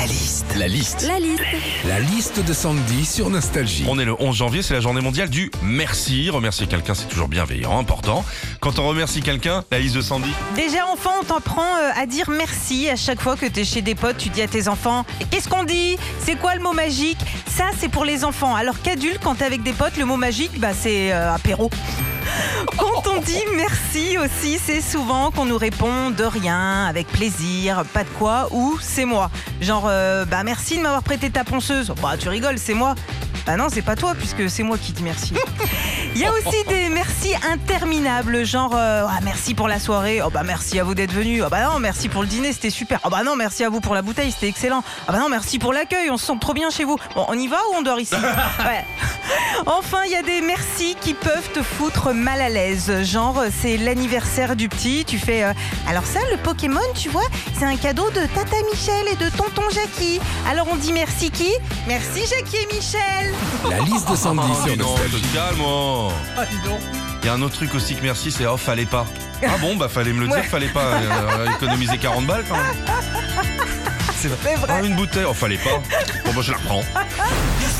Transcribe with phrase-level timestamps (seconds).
[0.00, 0.46] La liste.
[0.56, 1.06] La liste.
[1.06, 1.42] La liste.
[1.86, 3.84] La liste de Sandy sur Nostalgie.
[3.86, 6.30] On est le 11 janvier, c'est la journée mondiale du merci.
[6.30, 8.24] Remercier quelqu'un, c'est toujours bienveillant, important.
[8.60, 10.30] Quand on remercie quelqu'un, la liste de Sandy.
[10.56, 13.82] Déjà enfant, on t'apprend euh, à dire merci à chaque fois que tu es chez
[13.82, 15.98] des potes, tu dis à tes enfants qu'est-ce qu'on dit?
[16.24, 17.18] C'est quoi le mot magique?
[17.46, 18.54] Ça c'est pour les enfants.
[18.54, 21.68] Alors qu'adulte, quand t'es avec des potes, le mot magique, bah c'est euh, apéro.
[22.78, 28.04] Quand on dit merci aussi, c'est souvent qu'on nous répond de rien, avec plaisir, pas
[28.04, 29.30] de quoi, ou c'est moi.
[29.60, 31.92] Genre, euh, bah merci de m'avoir prêté ta ponceuse.
[32.02, 32.94] Bah tu rigoles, c'est moi.
[33.46, 35.32] Bah non, c'est pas toi, puisque c'est moi qui te merci.
[36.14, 40.30] Il y a aussi des merci interminables, genre euh, Ah, merci pour la soirée, oh
[40.30, 42.98] bah merci à vous d'être venus, oh bah non, merci pour le dîner, c'était super,
[43.04, 45.58] oh bah non, merci à vous pour la bouteille, c'était excellent, oh bah non, merci
[45.58, 46.96] pour l'accueil, on se sent trop bien chez vous.
[47.14, 48.14] Bon, on y va ou on dort ici?
[48.60, 48.84] Ouais.
[49.66, 52.92] Enfin, il y a des merci qui peuvent te foutre mal à l'aise.
[53.04, 55.52] Genre, c'est l'anniversaire du petit, tu fais euh,
[55.88, 57.26] Alors ça, le Pokémon, tu vois,
[57.58, 60.20] c'est un cadeau de Tata Michel et de Tonton Jackie.
[60.48, 61.52] Alors on dit merci qui?
[61.86, 63.34] Merci Jackie et Michel.
[63.68, 64.96] La liste de Sandy Ah, sur non,
[65.64, 66.12] oh.
[67.22, 69.04] Il y a un autre truc aussi que merci, c'est oh, fallait pas.
[69.46, 70.42] Ah bon, bah fallait me le dire, Ouais.
[70.42, 72.64] fallait pas euh, économiser 40 balles quand même.
[74.16, 74.74] C'est C'est vrai.
[74.82, 75.80] Ah, une bouteille, oh fallait pas.
[76.24, 76.82] Bon, bah je la reprends.